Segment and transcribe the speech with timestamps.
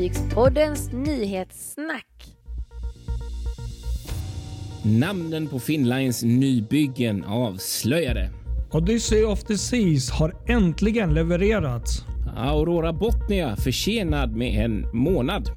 [0.00, 2.06] Fartygspoddens nyhetssnack.
[4.82, 8.30] Namnen på Finnlines nybyggen avslöjade.
[8.70, 12.04] Odyssey of the Seas har äntligen levererats.
[12.36, 15.50] Aurora Botnia försenad med en månad.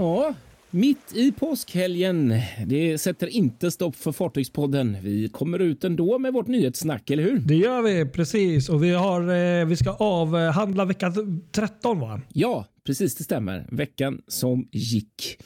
[0.00, 0.34] Ja,
[0.70, 2.34] mitt i påskhelgen.
[2.66, 4.96] Det sätter inte stopp för Fartygspodden.
[5.02, 7.38] Vi kommer ut ändå med vårt nyhetssnack, eller hur?
[7.38, 9.20] Det gör vi precis och vi, har,
[9.60, 11.12] eh, vi ska avhandla vecka
[11.52, 12.20] 13 va?
[12.28, 13.66] Ja, precis det stämmer.
[13.70, 15.38] Veckan som gick.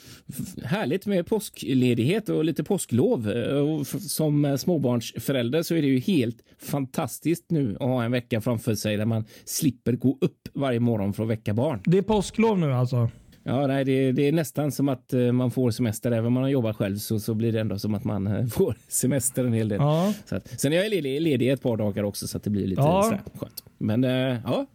[0.63, 3.31] Härligt med påskledighet och lite påsklov.
[3.31, 8.75] Eh, Som småbarnsförälder så är det ju helt fantastiskt nu att ha en vecka framför
[8.75, 11.81] sig där man slipper gå upp varje morgon för att väcka barn.
[11.85, 13.09] Det är påsklov nu alltså.
[13.47, 16.11] Ja, nej, det, det är nästan som att eh, man får semester.
[16.11, 18.75] Även om man jobbar själv så, så blir det ändå som att man eh, får
[18.87, 19.77] semester en hel del.
[19.81, 20.13] Ja.
[20.25, 22.67] Så att, sen är jag ledig, ledig ett par dagar också så att det blir
[22.67, 23.03] lite Ja.
[23.03, 23.63] sådär skönt.
[23.77, 24.65] Men eh, ja,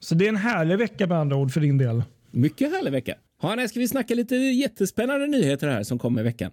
[0.00, 2.02] Så det är en härlig vecka med andra ord för din del.
[2.30, 3.14] mycket härlig vecka.
[3.42, 6.50] Ja, nej, ska vi snacka lite jättespännande nyheter här som kommer i veckan?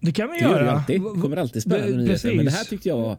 [0.00, 0.64] Det kan vi Det gör göra.
[0.64, 1.02] det alltid.
[1.02, 2.28] Kommer alltid spännande det- nyheter.
[2.34, 2.68] Men det här precis.
[2.70, 3.16] tyckte jag var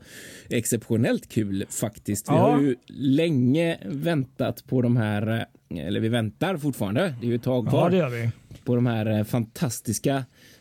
[0.50, 2.30] exceptionellt kul faktiskt.
[2.30, 2.40] Vi Ja.
[2.52, 7.14] har ju länge väntat på de här, eller vi väntar fortfarande.
[7.22, 7.84] Det är ju ett tag kvar.
[7.84, 8.30] Ja, det gör vi.
[8.66, 10.16] på de här eh, fantastiska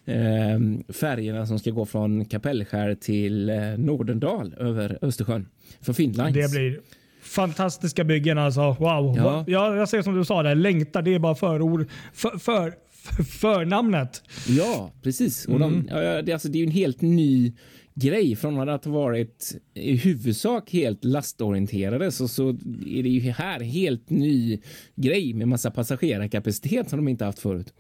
[0.05, 5.49] eh, färgerna som ska gå från Kapellskär till eh, Nordendal över Östersjön
[5.81, 6.35] för Finland.
[6.35, 6.81] Det blir
[7.23, 8.61] fantastiska byggen alltså.
[8.61, 9.15] Wow.
[9.17, 9.45] Ja.
[9.47, 9.77] Ja.
[9.77, 11.89] jag ser som du sa där, längtar det är bara förord.
[12.15, 14.23] För, för, för, förnamnet.
[14.49, 15.45] Ja, precis.
[15.47, 15.87] Och Mm.
[15.87, 17.53] de, ja, ja, det, alltså, det är ju en helt ny
[17.99, 22.49] grej från att ha varit i huvudsak helt lastorienterade så, så
[22.87, 24.61] är det ju här helt ny
[24.95, 27.75] grej med massa passagerarkapacitet som de inte haft förut.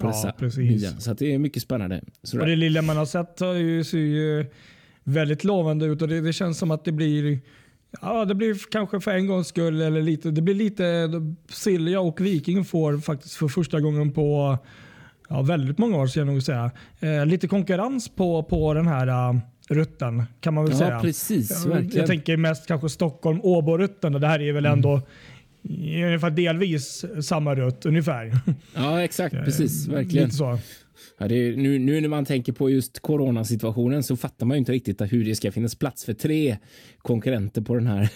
[0.00, 0.58] Ja, precis.
[0.58, 0.90] nya.
[0.90, 2.00] Så det är mycket spännande.
[2.32, 4.46] Och det lilla man har sett har ju, ser ju
[5.04, 7.40] väldigt lovande ut och det, det känns som att det blir
[8.00, 10.30] Ja, det blir kanske för en gångs skull eller lite.
[10.30, 11.08] Det blir lite
[11.48, 14.58] Silja och Viking får faktiskt för första gången på
[15.28, 16.70] ja, väldigt många år ska jag nog säga.
[17.00, 21.00] Eh, lite konkurrens på, på den här uh, rutten kan man väl ja, säga.
[21.00, 21.64] precis.
[21.64, 21.76] Jag.
[21.76, 21.90] Mm.
[21.92, 25.02] jag tänker mest kanske Stockholm-Åbo-rutten och det här är väl ändå
[25.62, 28.38] i ungefär delvis samma rutt ungefär.
[28.74, 29.34] Ja, exakt.
[29.44, 29.88] Precis.
[29.88, 30.24] Verkligen.
[30.24, 30.58] Lite så.
[31.18, 34.72] Ja, är, nu, nu när man tänker på just coronasituationen så fattar man ju inte
[34.72, 36.56] riktigt hur det ska finnas plats för tre
[36.98, 38.08] konkurrenter på den här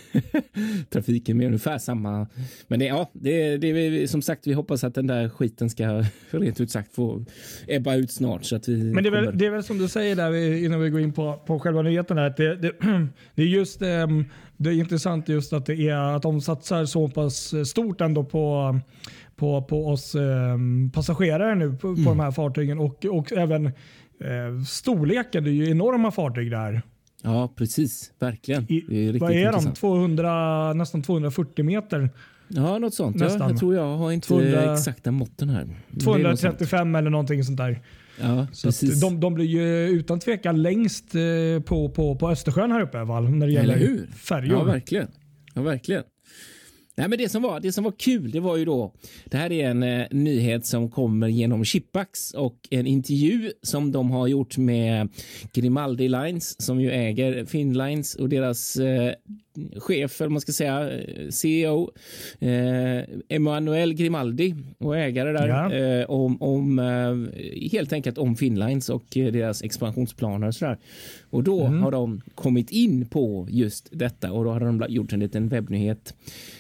[0.91, 2.27] trafiken med ungefär samma.
[2.67, 6.61] Men det, ja, det, det som sagt, vi hoppas att den där skiten ska rent
[6.61, 7.25] ut sagt få
[7.67, 9.89] ebba ut snart så att vi Men det är, väl, det är väl som du
[9.89, 12.17] säger där innan vi går in på, på själva nyheten.
[12.17, 12.73] Där, att det, det,
[13.35, 14.25] det är just ehm,
[14.57, 18.75] det är intressant just att, det är, att de satsar så pass stort ändå på,
[19.39, 22.05] på, på oss ehm, passagerare nu på, Mm.
[22.05, 25.45] på de här fartygen och, och även eh, storleken.
[25.45, 26.83] Det är ju enorma fartyg där.
[27.23, 28.13] Ja, precis.
[28.19, 28.73] Verkligen.
[28.73, 29.47] I, det är vad är de?
[29.47, 29.77] intressant.
[29.77, 32.11] 200, nästan 240 meter?
[32.49, 33.17] Ja, något sånt.
[33.17, 33.51] Nästan.
[33.51, 35.65] jag tror jag har inte 200 exakta måtten här.
[35.65, 36.41] Men det är något sånt.
[36.59, 37.83] 235 eller någonting sånt där.
[38.21, 38.71] Ja, Så
[39.03, 41.21] de, de blir ju utan tvekan längst eh,
[41.65, 44.07] på, på, på Östersjön här uppe Val, när det Eller gäller hur?
[44.07, 44.59] färjor.
[44.59, 45.09] Ja, verkligen.
[45.55, 46.03] Ja, verkligen.
[46.99, 48.93] Nej, men det, som var, det som var kul, det var ju då...
[49.25, 54.11] Det här är en eh, nyhet som kommer genom Chipax och en intervju som de
[54.11, 55.09] har gjort med
[55.53, 59.13] Grimaldi Lines som ju äger Finnlines och deras eh,
[59.77, 61.91] chef, eller man ska säga eh, CEO,
[62.41, 65.73] eh, Emanuel Grimaldi och ägare där Ja.
[65.75, 70.79] eh, om, om eh, helt enkelt om Finnlines och eh, deras expansionsplaner och sådär.
[71.31, 75.21] Och då har de kommit in på just detta och då har de gjort en
[75.21, 76.15] liten webbnyhet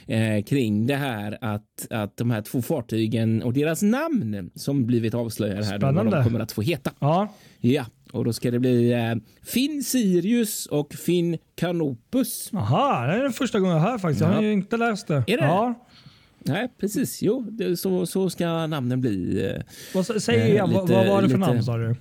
[0.06, 5.15] eh, kring det här att, att de här två fartygen och deras namn som blivit
[5.15, 6.91] avslöjade här, vad de kommer att få heta.
[6.99, 7.29] Ja,
[7.61, 12.50] Ja, och då ska det bli eh, Finn Sirius och Finn Canopus.
[12.55, 14.20] Aha, det är den första gången jag hör faktiskt.
[14.20, 15.25] Jag har ju inte läst det.
[15.26, 15.32] det?
[15.32, 15.87] Ja.
[16.44, 17.22] Nej, precis.
[17.22, 19.44] Jo, det, så, så ska namnen bli.
[19.46, 19.62] Eh,
[19.94, 21.96] Vad, säg Eh, igen, lite- vad var det för lite- namn sa du?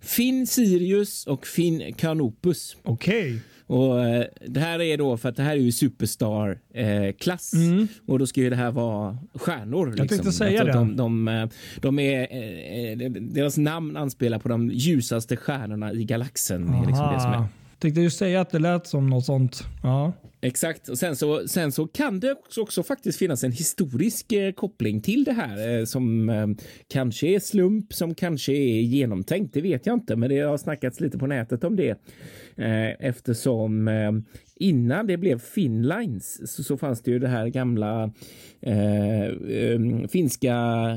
[0.00, 2.76] Finn Sirius och Finn Canopus.
[2.82, 3.38] Okej.
[3.68, 7.88] Och eh, Det här är då för att det här är ju superstar-klass Mm.
[8.06, 9.86] och då ska ju det här vara stjärnor.
[9.86, 10.08] liksom.
[10.08, 10.84] tänkte säga Alltså, det.
[10.84, 11.48] De, de, eh,
[11.80, 16.68] de är, eh, eh, deras namn anspelar på de ljusaste stjärnorna i galaxen.
[16.68, 17.44] är liksom det som är.
[17.78, 19.64] Tänkte ju säga att det lät som något sånt.
[19.82, 20.12] Ja.
[20.40, 20.88] Exakt.
[20.88, 25.00] Och sen så, sen så kan det också, också faktiskt finnas en historisk eh, koppling
[25.00, 26.46] till det här eh, som eh,
[26.88, 29.54] kanske är slump, som kanske är genomtänkt.
[29.54, 31.90] Det vet jag inte, men det har snackats lite på nätet om det
[32.56, 34.12] eh, eftersom eh,
[34.56, 38.12] innan det blev Finlines så, så, fanns det ju det här gamla
[38.60, 40.54] eh, finska,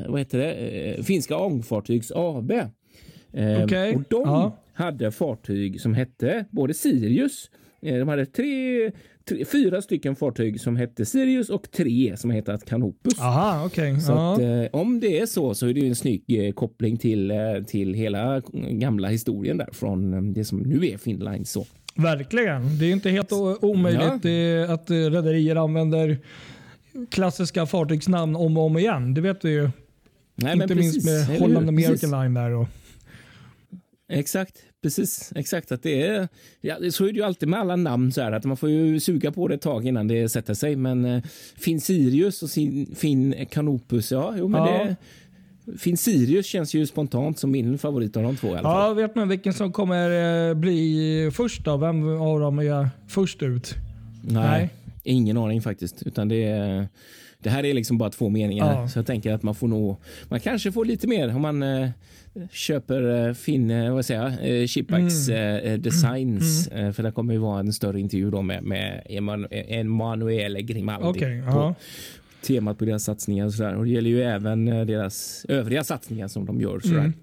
[0.07, 2.51] vad heter det, finska ångfartygs AB.
[3.63, 3.95] Okay.
[3.95, 4.57] Och de ja.
[4.81, 7.49] Hade fartyg som hette både Sirius
[7.81, 8.91] de hade tre,
[9.29, 13.19] tre, fyra stycken fartyg som hette Sirius och tre som hette Canopus.
[13.19, 13.99] Aha, okay.
[13.99, 17.31] Så att, eh, om det är så så är det en snygg eh, koppling till,
[17.31, 17.37] eh,
[17.67, 21.45] till hela gamla historien där från eh, det som nu är Finnline.
[21.45, 21.65] Så.
[21.95, 22.77] Verkligen.
[22.79, 23.31] Det är inte helt
[23.61, 24.73] omöjligt ja.
[24.73, 26.17] att rederier använder
[27.09, 29.13] klassiska fartygsnamn om och om igen.
[29.13, 29.69] Det vet vi ju.
[30.35, 32.51] Nej, inte minst med Holland American Line där.
[32.51, 32.67] Och...
[34.13, 35.33] Exakt, precis.
[35.35, 35.71] Exakt.
[35.71, 36.27] Att det är,
[36.61, 38.11] ja, så är det ju alltid med alla namn.
[38.11, 40.75] Så här, att man får ju suga på det ett tag innan det sätter sig.
[40.75, 41.23] Men eh,
[41.55, 44.83] Finn Sirius och sin, Finn Canopus, ja, jo, men ja.
[44.83, 44.95] det
[45.77, 48.47] Finn Sirius känns ju spontant som min favorit av de två.
[48.47, 48.87] I alla fall.
[48.87, 51.77] Ja, vet man vilken som kommer eh, bli först då?
[51.77, 53.75] Vem av dem är först ut?
[54.23, 54.69] Nej, Nej.
[55.03, 56.03] ingen aning faktiskt.
[56.03, 56.87] Utan det är,
[57.39, 58.81] det här är liksom bara två meningar.
[58.81, 58.87] Ja.
[58.87, 59.95] Så jag tänker att man får nog,
[60.29, 61.89] man kanske får lite mer om man eh,
[62.51, 65.81] köper eh, Finn, eh, vad säger jag, Chipax mm.
[65.81, 66.67] Designs.
[66.71, 66.93] Mm.
[66.93, 69.01] För det kommer ju vara en större intervju då med, med
[69.69, 71.07] Emanuele Grimaldi.
[71.07, 71.75] Okay, på
[72.41, 73.75] temat på deras satsningar och sådär.
[73.75, 76.79] Och det gäller ju även deras övriga satsningar som de gör.
[76.79, 76.99] Sådär.
[76.99, 77.13] Mm.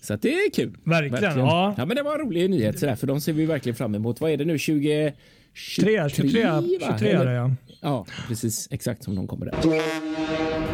[0.00, 0.76] Så det är kul.
[0.84, 1.12] Verkligen.
[1.12, 1.38] verkligen.
[1.38, 1.74] Ja.
[1.76, 1.86] ja.
[1.86, 4.20] men det var en rolig nyhet sådär, för de ser vi verkligen fram emot.
[4.20, 4.58] Vad är det nu?
[4.58, 5.14] 20
[5.54, 6.30] 23, 23,
[6.80, 7.50] 23 är det ja.
[7.80, 8.68] Ja, precis.
[8.70, 10.73] Exakt som de kommer där.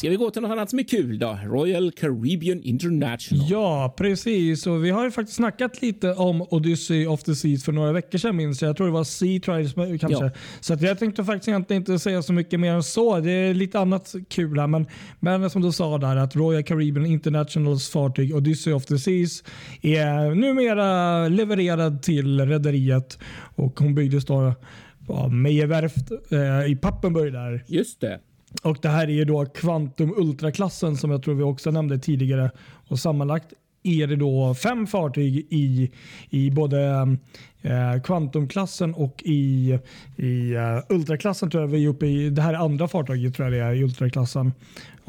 [0.00, 1.38] Ska vi gå till något annat som är kul då?
[1.44, 3.46] Royal Caribbean International.
[3.50, 4.66] Ja, precis.
[4.66, 8.18] Och vi har ju faktiskt snackat lite om Odyssey of the Seas för några veckor
[8.18, 8.68] sedan minns jag.
[8.68, 10.24] Jag tror det var Sea Trials kanske.
[10.24, 10.30] Ja.
[10.60, 13.20] Så jag tänkte faktiskt egentligen inte säga så mycket mer än så.
[13.20, 14.66] Det är lite annat kul här.
[14.66, 14.86] Men,
[15.20, 19.44] men som du sa där att Royal Caribbean Internationals fartyg Odyssey of the Seas
[19.82, 23.18] är numera levererad till rederiet
[23.56, 24.54] och hon byggdes då
[25.06, 27.64] på Meijerwerft eh, i Pappenburg där.
[27.66, 28.20] Just det.
[28.62, 32.50] Och Det här är ju då Quantum Ultra-klassen som jag tror vi också nämnde tidigare.
[32.88, 33.52] Och Sammanlagt
[33.82, 35.90] är det då fem fartyg i,
[36.30, 36.80] i både
[37.62, 39.78] eh, och i,
[40.16, 41.50] i uh, ultraklassen.
[41.50, 43.74] Tror jag vi är uppe i, det här är andra fartyget tror jag det är
[43.74, 44.52] i Ultraklassen.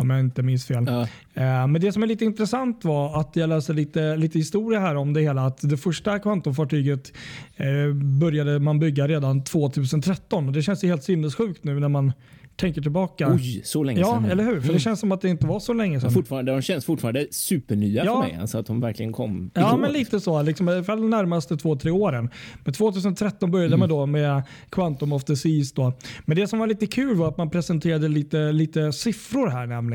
[0.02, 0.86] Om jag inte minns fel.
[0.88, 1.02] Ja.
[1.34, 4.96] Eh, men det som är lite intressant var att jag läste lite, lite historia här
[4.96, 5.46] om det hela.
[5.46, 7.14] Att det första Quantum-fartyget
[7.56, 10.48] eh, började man bygga redan 2013.
[10.48, 12.14] Och det känns helt sinnessjukt nu när man
[12.62, 13.34] tänker tillbaka.
[13.34, 14.24] Oj, så länge ja, sedan.
[14.26, 14.52] Ja, eller hur?
[14.52, 14.74] För mm.
[14.74, 16.12] det känns som att det inte var så länge sedan.
[16.12, 18.22] Fortfarande, de känns fortfarande supernya ja.
[18.22, 18.38] för mig.
[18.42, 20.42] Alltså att de verkligen kom Ja, men lite så.
[20.42, 22.30] Liksom, I alla fall de närmaste två, tre åren.
[22.64, 23.80] Men 2013 började mm.
[23.80, 25.72] man då med Quantum of the Seas.
[25.72, 25.94] Då.
[26.26, 29.91] Men det som var lite kul var att man presenterade lite, lite siffror här nämligen.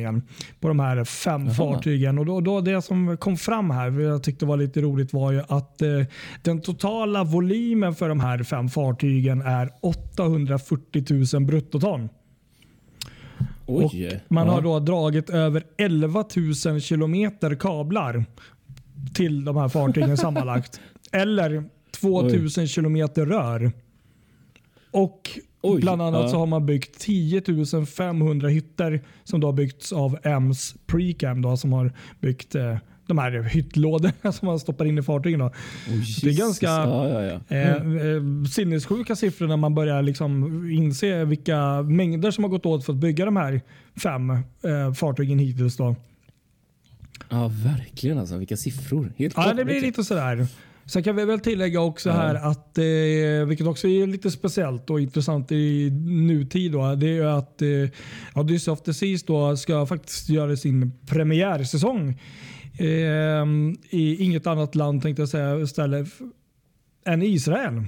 [0.61, 1.55] På de här fem Jaha.
[1.55, 2.19] fartygen.
[2.19, 5.43] Och då, då, Det som kom fram här, jag tyckte var lite roligt, var ju
[5.49, 5.89] att eh,
[6.43, 12.09] den totala volymen för de här fem fartygen är 840 000 bruttoton.
[13.67, 14.53] Oj, man ja.
[14.53, 16.25] har då dragit över 11
[16.67, 18.25] 000 kilometer kablar
[19.15, 20.81] till de här fartygen sammanlagt.
[21.13, 21.65] Eller
[22.01, 23.73] 2 000 kilometer rör.
[24.91, 26.29] Och Oj, bland annat ja.
[26.29, 27.43] så har man byggt 10
[27.87, 33.19] 500 hytter som då har byggts av Ems Precam då, som har byggt eh, de
[33.19, 35.41] här hyttlådorna som man stoppar in i fartygen.
[35.41, 35.47] Då.
[35.47, 35.53] Oh,
[36.23, 37.57] det är ganska ja, ja, ja.
[37.57, 37.97] Mm.
[37.97, 42.85] Eh, eh, sinnessjuka siffror när man börjar liksom inse vilka mängder som har gått åt
[42.85, 43.61] för att bygga de här
[44.03, 45.77] fem eh, fartygen hittills.
[45.77, 45.97] Då.
[47.29, 48.19] Ja, verkligen.
[48.19, 49.13] Alltså, vilka siffror.
[49.17, 50.47] Helt ja, det blir lite sådär.
[50.87, 55.01] Sen kan vi väl tillägga också här att, eh, vilket också är lite speciellt och
[55.01, 57.69] intressant i nutid, då, det är att eh,
[58.35, 62.21] Odyssey of the Seas då ska faktiskt göra sin premiärsäsong
[62.79, 63.47] eh,
[63.91, 66.07] i inget annat land tänkte jag säga ställe
[67.05, 67.85] än Israel.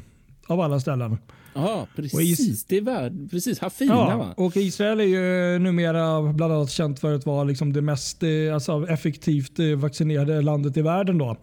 [0.46, 1.18] Av alla ställen.
[1.54, 2.64] Ja, precis.
[2.64, 3.58] det var precis.
[3.58, 4.34] Hafina ja, va?
[4.36, 8.54] Och Israel är ju numera bland annat känt för att vara liksom det mest eh,
[8.54, 11.18] alltså, effektivt eh, vaccinerade landet i världen.
[11.18, 11.36] Då.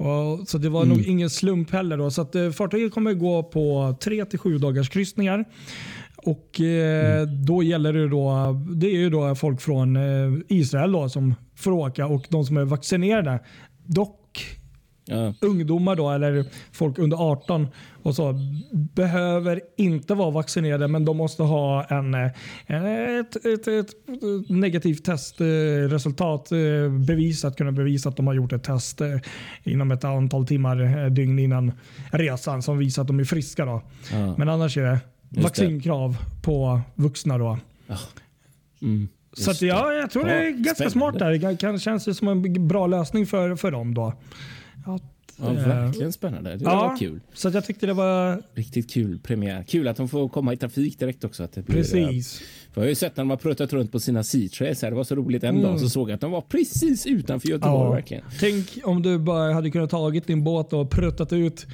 [0.00, 0.96] Och, så det var mm.
[0.96, 1.96] nog ingen slump heller.
[1.96, 2.10] Då.
[2.10, 5.44] Så att, eh, fartyget kommer gå på 3 till 7 dagars kryssningar.
[6.16, 7.44] Och eh, mm.
[7.44, 10.02] Då gäller det då, det är ju då folk från eh,
[10.48, 13.40] Israel då, som får åka och de som är vaccinerade.
[13.84, 14.19] Dock
[15.10, 15.34] Ja.
[15.40, 17.68] ungdomar då, eller folk under 18
[18.02, 18.34] och så,
[18.72, 22.30] behöver inte vara vaccinerade men de måste ha en, eh,
[23.20, 23.90] ett, ett, ett
[24.48, 26.58] negativt testresultat eh,
[27.06, 29.16] bevisat, kunna bevisa att de har gjort ett test eh,
[29.62, 31.72] inom ett antal timmar, dygn innan
[32.10, 33.64] resan som visar att de är friska.
[33.64, 33.82] Då.
[34.12, 34.34] Ja.
[34.38, 34.98] Men annars är det
[35.28, 35.40] det.
[35.40, 37.38] vaccinkrav på vuxna.
[37.38, 37.58] Då.
[38.82, 39.08] Mm.
[39.32, 40.92] Så att, ja, jag tror det är Ja, ganska spännande.
[40.92, 41.30] smart där.
[41.50, 43.94] Det kan, känns det som en bra lösning för, för dem.
[43.94, 44.12] Då.
[44.86, 45.02] Att,
[45.42, 46.56] Ja, eh, verkligen spännande.
[46.56, 46.74] Det ja.
[46.88, 47.20] var kul.
[47.34, 49.62] Så jag tyckte det var Riktigt kul premiär.
[49.68, 51.42] Kul att de får komma i trafik direkt också.
[51.42, 52.38] Att det blir, precis.
[52.72, 54.22] För jag har ju sett när de har pruttat runt på sina
[54.82, 54.90] här.
[54.90, 55.62] Det var så roligt en Mm.
[55.62, 57.90] dag så såg jag att de var precis utanför Göteborg Ja.
[57.92, 58.24] verkligen.
[58.40, 61.66] Tänk om du bara hade kunnat tagit din båt och pruttat ut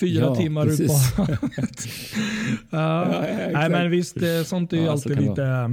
[0.00, 0.78] fyra Ja, timmar ut
[1.16, 1.26] på
[2.70, 3.04] ja.
[3.52, 5.68] Nej, men visst, eh, sånt är ju Ja, alltid lite eh,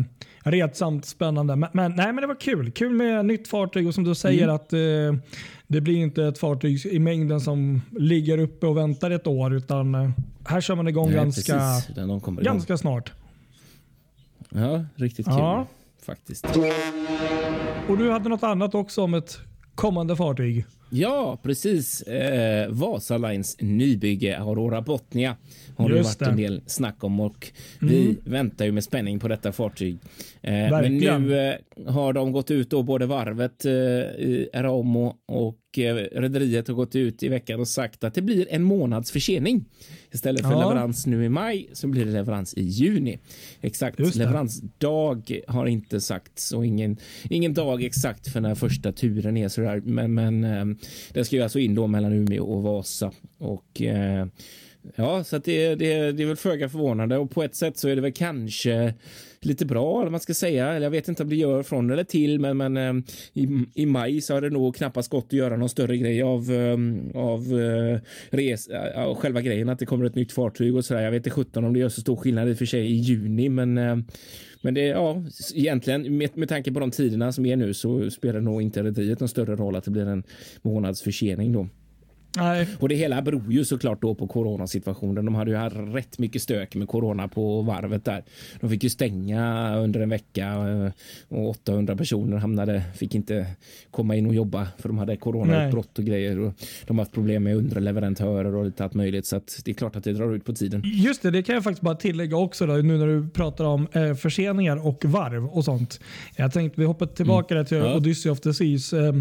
[0.49, 1.55] retsamt spännande.
[1.55, 2.71] Men, men, nej, men det var kul.
[2.71, 4.55] Kul med nytt fartyg och som du säger Mm.
[4.55, 4.79] att eh,
[5.67, 9.95] det blir inte ett fartyg i mängden som ligger uppe och väntar ett år utan
[9.95, 10.09] eh,
[10.45, 12.35] här kör man igång Nej, ganska, igång.
[12.43, 13.11] ganska snart.
[14.49, 15.67] Ja, riktigt kul Ja.
[16.05, 16.45] faktiskt.
[17.89, 19.39] Och du hade något annat också om ett
[19.75, 20.65] kommande fartyg.
[20.91, 22.01] Ja, precis.
[22.01, 25.35] Eh, Vasa Lines nybygge Aurora Botnia
[25.77, 27.47] har det varit en del snack om och
[27.81, 28.17] vi Mm.
[28.23, 29.97] väntar ju med spänning på detta fartyg.
[30.41, 31.55] Eh, men nu eh,
[31.93, 36.95] har de gått ut då, både varvet eh, i Aramo och eh, rederiet har gått
[36.95, 39.65] ut i veckan och sagt att det blir en månads försening.
[40.11, 40.69] Istället för Ja.
[40.69, 43.19] leverans nu i maj så blir det leverans i juni.
[43.61, 46.97] Exakt leveransdag har inte sagts och ingen,
[47.29, 49.81] ingen dag exakt för när första turen är sådär.
[49.85, 50.78] Men, men
[51.13, 53.11] den ska ju alltså in då mellan Umeå och Vasa.
[53.37, 54.25] Och eh,
[54.95, 57.89] Ja, så att det, det, det är väl föga förvånande och på ett sätt så
[57.89, 58.93] är det väl kanske
[59.41, 60.67] lite bra, eller vad man ska säga.
[60.67, 62.93] Eller jag vet inte om det gör från eller till, men, men eh,
[63.33, 66.51] i, i maj så har det nog knappast gått att göra någon större grej av,
[66.51, 66.77] eh,
[67.21, 71.01] av eh, res, av själva grejen att det kommer ett nytt fartyg och så där.
[71.01, 72.95] Jag vet inte 17 om det gör så stor skillnad i och för sig i
[72.95, 74.05] juni, men
[74.61, 75.23] men det, ja,
[75.55, 79.19] egentligen med, med tanke på de tiderna som är nu så spelar nog inte rederiet
[79.19, 80.23] någon större roll att det blir en
[80.61, 81.67] månads försening då.
[82.37, 85.25] Nej, Och det hela beror ju såklart då på coronasituationen.
[85.25, 88.23] De hade ju haft rätt mycket stök med corona på varvet där.
[88.61, 90.91] De fick ju stänga under en vecka eh,
[91.37, 93.45] och 800 personer hamnade, fick inte
[93.91, 96.39] komma in och jobba för de hade coronautbrott och grejer.
[96.39, 96.53] Och
[96.87, 100.03] de har haft problem med underleverantörer och lite allt möjligt så det är klart att
[100.03, 100.81] det drar ut på tiden.
[100.85, 103.87] Just det, det kan jag faktiskt bara tillägga också då, nu när du pratar om
[103.91, 105.99] eh, förseningar och varv och sånt.
[106.35, 107.95] Jag tänkte vi hoppar tillbaka där till Ja.
[107.95, 108.93] Odyssey of the Seas.
[108.93, 109.13] Eh,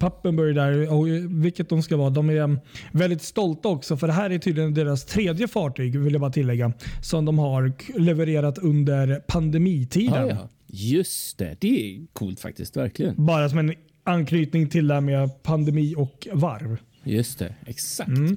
[0.00, 1.06] Pappenburg där, och
[1.44, 2.10] vilket de ska vara.
[2.10, 2.48] De är eh,
[2.92, 6.72] väldigt stolta också för det här är tydligen deras tredje fartyg vill jag bara tillägga.
[7.02, 10.28] Som de har levererat under pandemitiden.
[10.28, 10.48] Ja, ja.
[10.66, 13.26] Just det, det är coolt faktiskt, verkligen.
[13.26, 16.76] Bara som en anknytning till det här med pandemi och varv.
[17.04, 18.08] Just det, exakt.
[18.08, 18.36] Mm.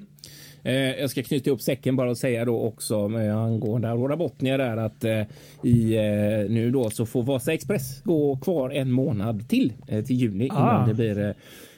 [0.64, 4.58] Eh, jag ska knyta ihop säcken bara och säga då också med angående Aurora Botnia
[4.58, 5.22] där att eh,
[5.64, 9.74] i eh, nu då så får Vasa Express gå kvar en månad till
[10.06, 10.76] till juni Ah.
[10.76, 11.34] innan det blir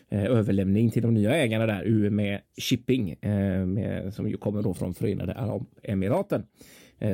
[0.09, 3.15] överlämning till de nya ägarna där UME Shipping
[3.65, 6.43] med, som ju kommer då från Förenade Arabemiraten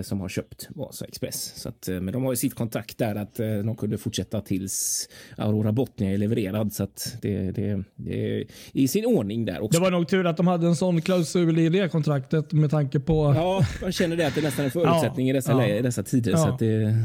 [0.04, 1.54] som har köpt Vasa Express.
[1.56, 4.42] Så att, eh, men de har ju sitt kontrakt där att eh, de kunde fortsätta
[4.42, 9.64] tills Aurora Botnia är levererad så att det, det, det är i sin ordning där
[9.64, 9.80] också.
[9.80, 13.00] Det var nog tur att de hade en sån klausul i det kontraktet med tanke
[13.00, 13.34] på...
[13.36, 15.68] Ja, man känner det att det nästan är en förutsättning i, dessa, Ja.
[15.68, 16.32] i dessa tider.
[16.32, 16.38] Ja.
[16.38, 16.98] Så att det,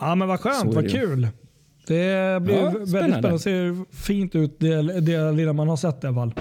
[0.00, 1.28] Ja, men vad skönt, vad kul.
[1.86, 2.88] Det blir Ja, väldigt spännande.
[2.88, 3.30] spännande.
[3.30, 6.32] Det ser fint ut det, det lilla man har sett i alla fall.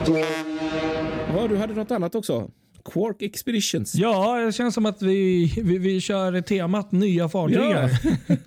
[1.36, 2.51] ja, du hade något annat också.
[2.94, 3.96] Quark Expeditions.
[3.96, 7.58] Ja, det känns som att vi, vi, vi kör temat nya fartyg.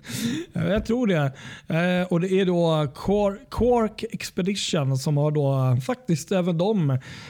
[0.53, 0.63] Ja.
[0.63, 1.31] Jag tror det.
[1.67, 6.89] Eh, och Det är då Quark, Quark Expedition som har då faktiskt även de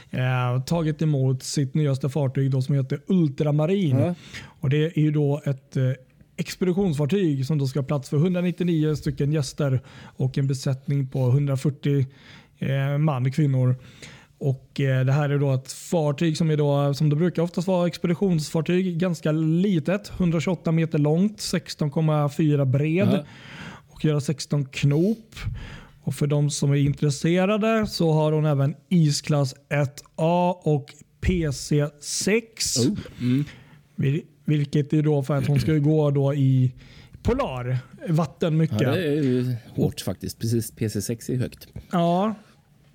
[0.10, 4.00] eh, tagit emot sitt nyaste fartyg då som heter Ultramarin.
[4.00, 4.16] Ja.
[4.60, 5.84] Och Det är ju då ett eh,
[6.38, 9.82] expeditionsfartyg som då ska ha plats för 199 stycken gäster
[10.18, 12.06] och en besättning på 140
[12.60, 13.76] eh, man, kvinnor.
[14.44, 17.68] Och eh, Det här är då ett fartyg som är då, som det brukar oftast
[17.68, 20.12] vara expeditionsfartyg, ganska litet.
[20.18, 23.26] 128 meter långt, 16,4 bred Ja.
[23.90, 25.36] och göra 16 knop.
[26.04, 32.90] Och För de som är intresserade så har hon även isklass 1A och PC6.
[32.90, 32.98] Oh.
[33.20, 33.44] Mm.
[33.96, 36.74] Vil- Vilket är då för att hon ska gå då i
[37.24, 37.78] polar
[38.10, 38.82] vatten mycket.
[38.82, 40.40] Ja, det är hårt faktiskt.
[40.40, 41.68] Precis, PC6 är högt.
[41.92, 42.36] Ja,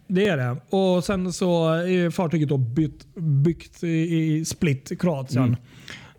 [0.06, 0.56] det är det.
[0.76, 5.44] Och Sen så är fartyget då bytt, byggt i, Split, Kroatien.
[5.44, 5.56] Mm.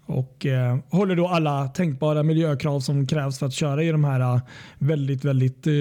[0.06, 4.20] Och eh, håller då alla tänkbara miljökrav som krävs för att köra i de här
[4.20, 4.42] eh,
[4.80, 5.74] väldigt väldigt eh,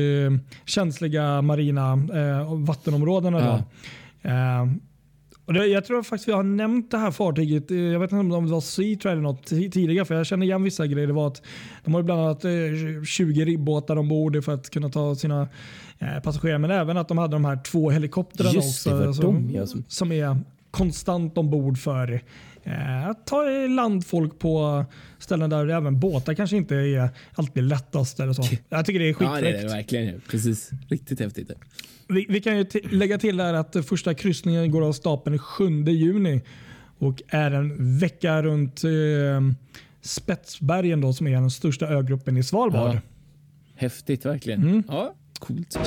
[0.64, 3.40] känsliga marina eh, vattenområdena.
[3.40, 3.62] Ja.
[4.22, 4.28] Då.
[5.46, 7.70] Eh, och det, jag tror faktiskt vi har nämnt det här fartyget.
[7.70, 10.46] eh, Jag vet inte om det var Sea eller något ti- tidigare för jag känner
[10.46, 11.06] igen vissa grejer.
[11.06, 11.42] Det var att
[11.84, 12.50] de har bland annat eh,
[13.06, 15.48] 20 ribbåtar ombord för att kunna ta sina
[15.98, 16.58] eh, passagerare.
[16.58, 19.22] Men även att de hade de här två helikoptrarna Just det, också.
[19.22, 20.36] som, de, som- som är
[20.70, 22.20] konstant ombord för
[22.66, 24.84] eh, att ta i land folk på
[25.18, 28.20] ställen där även båtar kanske inte är alltid lättast.
[28.20, 28.42] Eller så.
[28.68, 29.62] Jag tycker det är Ja, det är skitfräckt.
[29.62, 30.20] det verkligen.
[30.30, 30.70] Precis.
[30.88, 31.50] Riktigt häftigt.
[32.08, 36.42] Vi, vi kan ju lägga till där att första kryssningen går av stapeln 7 juni
[36.98, 38.90] och är en vecka runt eh,
[40.00, 42.94] Spetsbergen då, som är den största ögruppen i Svalbard.
[42.94, 43.00] Ja.
[43.74, 44.62] Häftigt verkligen.
[44.62, 44.82] Mm.
[44.88, 45.78] Ja, coolt.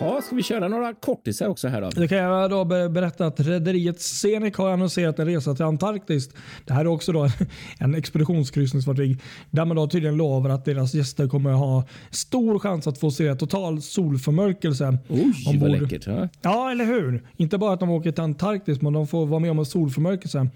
[0.00, 1.90] Ja, ska vi köra några kortisar också här då?
[1.90, 6.28] Det kan jag då be- berätta att rederiet Zenit har annonserat en resa till Antarktis.
[6.64, 7.28] Det här är också då
[7.78, 9.18] en expeditionskryssningsfartyg
[9.50, 13.34] där man då tydligen lovar att deras gäster kommer ha stor chans att få se
[13.34, 14.98] total solförmörkelse.
[15.08, 15.70] Oj, vad ombord.
[15.82, 16.06] läckert.
[16.06, 16.28] Ja.
[16.42, 17.22] Ja, eller hur?
[17.36, 20.48] Inte bara att de åker till Antarktis, men de får vara med om en solförmörkelse.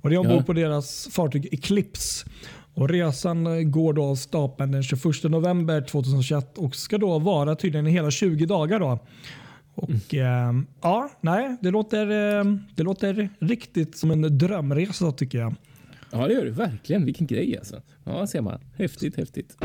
[0.00, 0.42] Och det är ombord Ja.
[0.42, 2.26] på deras fartyg Eclipse.
[2.78, 7.86] Och resan går då av stapeln den 21 november 2021 och ska då vara tydligen
[7.86, 8.80] i hela 20 dagar.
[8.80, 8.98] Då.
[9.74, 12.44] Och eh, ja, nej, det låter, eh,
[12.74, 15.54] det låter riktigt som en drömresa tycker jag.
[16.10, 17.04] ja, det gör det verkligen.
[17.04, 17.82] Vilken grej alltså.
[18.04, 18.60] Ja, ser man.
[18.76, 19.56] Häftigt, häftigt.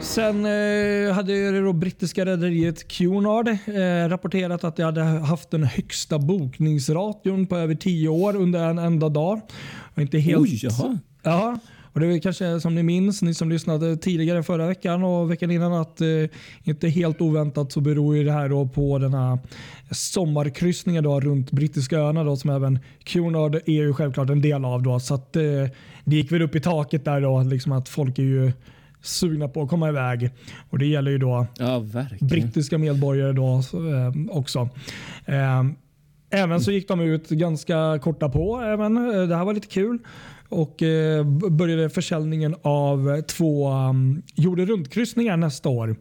[0.00, 5.64] Sen eh, hade det då brittiska rederiet Cunard eh, rapporterat att de hade haft den
[5.64, 9.40] högsta bokningsration på över 10 år under en enda dag.
[9.94, 10.98] Och inte helt, Oj, jaha.
[11.24, 11.58] Ja,
[11.92, 15.50] och det är kanske som ni minns, ni som lyssnade tidigare förra veckan och veckan
[15.50, 16.06] innan att eh,
[16.62, 19.38] inte helt oväntat så beror ju det här då på den här
[19.90, 24.82] sommarkryssningen då runt brittiska öarna då som även Cunard är ju självklart en del av
[24.82, 25.42] då så att eh,
[26.04, 28.52] det gick väl upp i taket där då liksom att folk är ju
[29.02, 30.30] sugna på att komma iväg
[30.70, 31.84] och det gäller ju då Ja,
[32.20, 34.68] brittiska medborgare då eh, också.
[35.24, 35.62] Eh,
[36.30, 38.60] även så gick de ut ganska korta på.
[38.60, 39.98] Även, eh, det här var lite kul.
[40.54, 45.96] Och eh, började försäljningen av två um, jorden runt-kryssningar nästa år.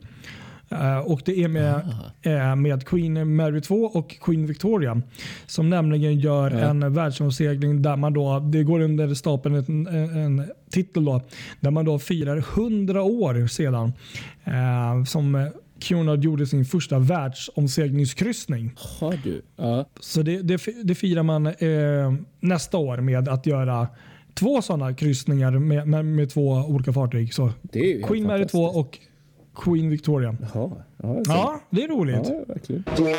[0.69, 1.73] Eh, och Det är med,
[2.21, 5.01] eh, med Queen Mary 2 och Queen Victoria.
[5.45, 6.57] Som nämligen gör Ja.
[6.57, 11.21] en världsomsegling där man då, det går under stapeln en, en, en titel då,
[11.59, 13.93] där man då firar 100 år sedan
[14.43, 18.71] eh, som Cunard gjorde sin första världsomseglingskryssning.
[18.99, 19.41] Har du?
[19.55, 19.85] Ja.
[19.99, 23.87] Så det, det, det firar man eh, nästa år med att göra
[24.33, 27.33] två sådana kryssningar med, med, med två olika fartyg.
[27.33, 27.51] Så
[28.07, 28.75] Queen Mary 2 fantastiskt.
[28.77, 28.99] och
[29.63, 30.35] Queen Victoria.
[30.53, 30.71] Jaha.
[31.25, 32.31] Ja, det är roligt.
[32.97, 33.15] ja,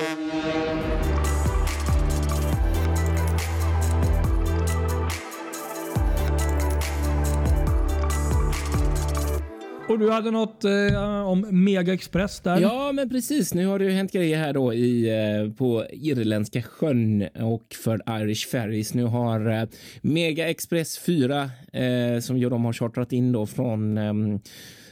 [9.89, 12.61] Och du hade något eh, om Mega Express där.
[12.61, 13.55] Ja, men precis.
[13.55, 18.23] Nu har det ju hänt grejer här då i, eh, på Irländska sjön och för
[18.23, 18.95] Irish Ferries.
[18.95, 19.69] Nu har eh,
[20.03, 24.41] Mega Express 4 eh, som ju de har chartrat in då från ehm,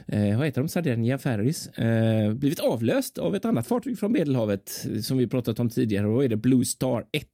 [0.06, 0.68] eh, vad heter de?
[0.68, 1.66] Sardinia Ferries.
[1.66, 6.06] Eh, blivit avlöst av ett annat fartyg från Medelhavet som vi pratat om tidigare.
[6.06, 7.26] Då är det Blue Star 1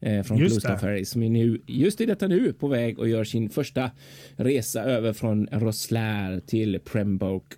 [0.00, 0.78] eh, från Just Blue Star det.
[0.78, 3.90] Ferries som är nu, just i detta nu på väg och gör sin första
[4.36, 7.56] resa över från Rosslare till Pembroke.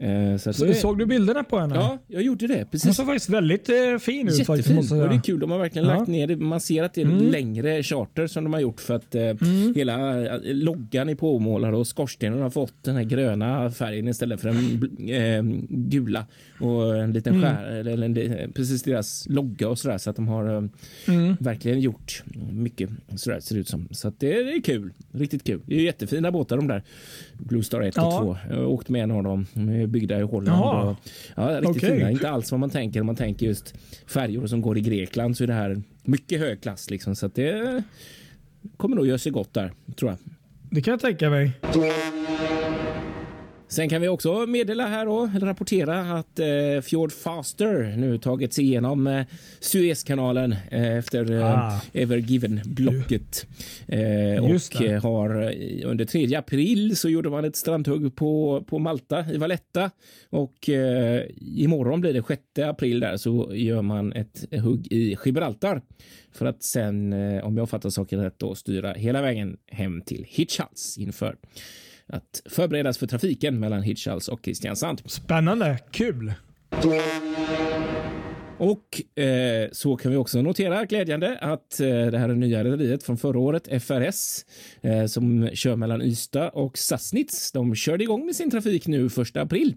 [0.00, 1.74] Eh, så att Så, är- såg du bilderna på henne?
[1.74, 2.54] Ja, jag gjorde det.
[2.58, 2.96] Hon Precis.
[2.96, 4.46] såg faktiskt väldigt eh, fin ut.
[4.46, 4.98] Faktiskt, Jättefin.
[4.98, 5.40] jag Och det är kul.
[5.40, 5.94] De har verkligen Ja.
[5.96, 6.36] lagt ner det.
[6.36, 9.22] Man ser att det är en längre charter som de har gjort för att eh,
[9.76, 14.48] hela eh, loggan är påmålad och skorstenen har fått den här gröna färgen istället för
[14.48, 16.26] den eh, gula
[16.60, 20.28] och en liten skär, eller en, eh, precis deras logga och sådär så att de
[20.28, 20.62] har eh,
[21.40, 23.88] verkligen gjort mycket sådär ser det ut som.
[23.90, 24.92] Så att det, det är kul.
[25.12, 25.60] Riktigt kul.
[25.66, 26.82] Det är jättefina båtar de där.
[27.38, 28.18] Blue Star 1 Ja.
[28.20, 28.36] och 2.
[28.50, 29.46] Jag har åkt med en av dem.
[29.88, 30.58] Byggda i Holland.
[30.58, 30.90] Jaha.
[30.90, 30.96] Och,
[31.36, 31.98] ja, riktigt Okej.
[31.98, 32.10] fina.
[32.10, 33.74] Inte alls vad man tänker man tänker just
[34.06, 37.16] färjor som går i Grekland så är det här mycket hög klass liksom.
[37.16, 37.82] Så att det
[38.76, 40.18] kommer nog göra sig gott där tror jag.
[40.70, 41.52] Det kan jag tänka mig.
[43.70, 48.52] Sen kan vi också meddela här då, eller rapportera att eh, Fjord Faster nu tagit
[48.52, 49.26] sig igenom eh,
[49.60, 51.80] Suezkanalen eh, efter eh, Ah.
[51.92, 53.46] Ever Given-blocket.
[53.86, 55.54] Eh, och eh, har
[55.84, 59.90] under 3 april så gjorde man ett strandhugg på, på Malta i Valletta
[60.30, 65.82] och eh, imorgon blir det 6 april där så gör man ett hugg i Gibraltar
[66.32, 70.98] för att sen, om jag fattar saken rätt, då styra hela vägen hem till Hirtshals
[70.98, 71.36] inför
[72.08, 75.02] att förberedas för trafiken mellan Hirtshals och Kristiansand.
[75.04, 75.78] Spännande.
[75.90, 76.32] Kul.
[78.58, 83.02] Och eh, så kan vi också notera glädjande att eh, det här är nya rederiet
[83.02, 84.44] från förra året, FRS,
[84.80, 87.52] eh, som kör mellan Ystad och Sassnitz.
[87.52, 89.74] De körde igång med sin trafik nu 1 april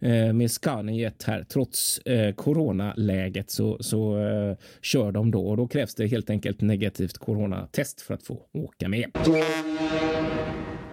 [0.00, 1.44] eh, med Scaniajet här.
[1.48, 6.60] Trots eh, coronaläget så, så eh, kör de då och då krävs det helt enkelt
[6.60, 9.10] negativt coronatest för att få åka med.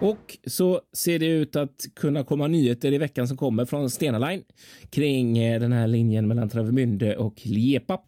[0.00, 4.18] Och så ser det ut att kunna komma nyheter i veckan som kommer från Stena
[4.18, 4.42] Line
[4.90, 8.00] kring eh, den här linjen mellan Travemünde och Liepa.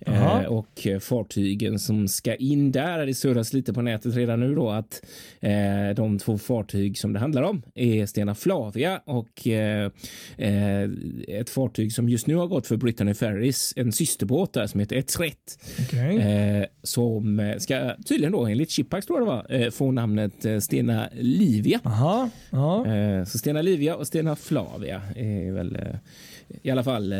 [0.00, 3.06] Eh, och fartygen som ska in där.
[3.06, 5.02] Det surras lite på nätet redan nu då att
[5.40, 9.90] eh, de två fartyg som det handlar om är Stena Flavia och eh,
[10.38, 10.90] eh,
[11.28, 14.96] ett fartyg som just nu har gått för Brittany Ferries, en systerbåt där som heter
[14.96, 15.58] Etret.
[15.80, 16.18] Okej.
[16.18, 20.58] Eh, som ska tydligen då enligt Chipax tror jag det var, eh, få namnet eh,
[20.58, 21.80] Stena Livia.
[21.84, 22.30] Aha.
[22.86, 25.78] Eh, så Stena Livia och Stena Flavia är väl
[26.62, 27.14] i alla fall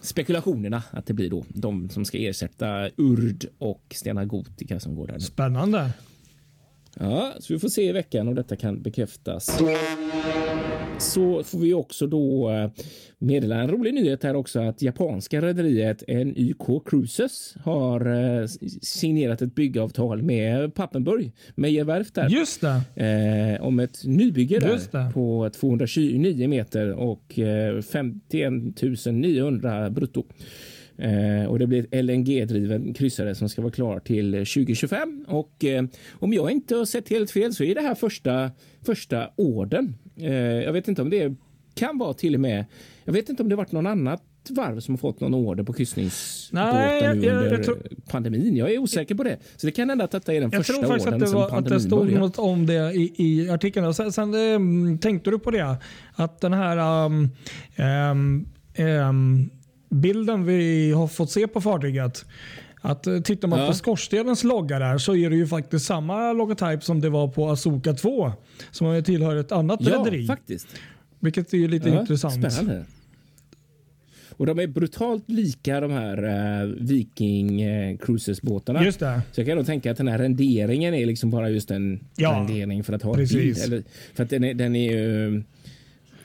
[0.00, 5.06] spekulationerna att det blir då de som ska ersätta Urd och Stena Gotica som går
[5.06, 5.20] där nu.
[5.20, 5.90] Spännande.
[7.00, 9.58] Ja, så vi får se i veckan om detta kan bekräftas.
[10.98, 12.70] Så får vi också då eh,
[13.18, 18.00] meddela en rolig nyhet här också att japanska rederiet NYK Cruises har
[18.40, 18.46] eh,
[18.82, 23.56] signerat ett byggavtal med Pappenburg Meijerwerf där Just det.
[23.58, 28.52] eh, om ett nybygge där på 229 meter och eh, 51
[29.12, 30.24] 900 brutto.
[30.98, 35.24] Eh, och det blir ett LNG-driven kryssare som ska vara klar till 2025.
[35.28, 38.50] Och eh, om jag inte har sett helt fel så är det här första,
[38.86, 39.94] första orden.
[40.16, 41.34] Eh, jag vet inte om det
[41.74, 42.64] kan vara till och med.
[43.04, 45.72] Jag vet inte om det varit någon annat varv som har fått någon order på
[45.72, 48.56] kryssningsbåtar jag- nu jag- under jag tror- pandemin.
[48.56, 49.36] Jag är osäker på det.
[49.56, 51.26] Så det kan hända att detta är den Jag första tror faktiskt orden att det,
[51.26, 52.20] sedan var, att pandemin det stod började.
[52.20, 53.86] något om det i, i artikeln.
[53.86, 55.76] Och sen, sen um, tänkte du på det?
[56.14, 57.28] Att den här um,
[59.08, 59.50] um,
[59.88, 62.24] bilden vi har fått se på fartyget.
[62.80, 63.66] Att eh, tittar man Ja.
[63.66, 67.50] på skorstenens logga där så är det ju faktiskt samma logotyp som det var på
[67.50, 68.32] Azuka 2.
[68.70, 70.26] Som tillhör ett annat Ja, rederi.
[70.26, 70.66] faktiskt.
[71.20, 72.52] Vilket är ju lite Ja, intressant.
[72.52, 72.84] Spännande.
[74.30, 76.24] Och de är brutalt lika de här
[76.64, 78.84] uh, Viking uh, Cruises båtarna.
[78.84, 79.20] Just det.
[79.32, 82.30] Så jag kan nog tänka att den här renderingen är liksom bara just en Ja,
[82.30, 83.34] rendering för att ha precis.
[83.36, 83.58] bild.
[83.58, 83.82] Eller,
[84.14, 85.42] för att den är, den är ju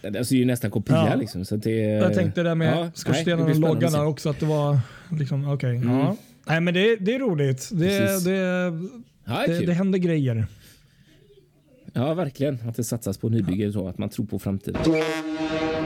[0.04, 1.16] alltså, det är ju nästan kopia Ja.
[1.16, 1.46] liksom.
[1.46, 2.92] Så det, Jag tänkte det med
[3.26, 4.30] ja, blir och där också.
[4.30, 4.80] Att det var
[5.12, 5.82] liksom, okej.
[5.86, 6.16] Ja.
[6.48, 7.70] Nej, men det, det är roligt.
[7.72, 8.24] Det, Precis.
[8.24, 8.72] det,
[9.26, 10.46] Ja, det det, händer grejer.
[11.94, 12.60] Ja, verkligen.
[12.70, 14.82] Att det satsas på nybygge så att man tror på framtiden.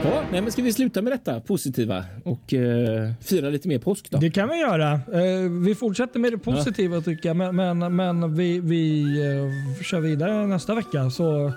[0.04, 4.10] Ja, nej, men ska vi sluta med detta positiva och eh, fira lite mer påsk
[4.10, 4.18] då?
[4.18, 4.92] Det kan vi göra.
[4.92, 7.36] Eh, vi fortsätter med det positiva tycker jag.
[7.36, 11.10] Men, men, men vi, vi eh, kör vidare nästa vecka.
[11.10, 11.52] Så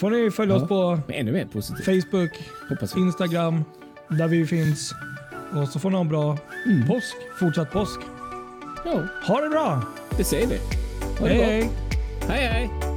[0.00, 0.62] får ni följa Ja.
[0.62, 1.84] oss på ännu mer positivt.
[1.84, 2.30] Facebook.
[2.96, 3.64] Instagram,
[4.08, 4.94] där vi finns.
[5.54, 6.86] Och så får ni ha en bra Mm.
[6.88, 7.14] påsk.
[7.40, 8.00] Fortsatt påsk.
[8.84, 9.82] Ja, Ha det bra!
[10.16, 10.58] det säger vi.
[11.18, 11.70] Ha det Hej gott.
[12.28, 12.40] hej!
[12.48, 12.93] hej, hej.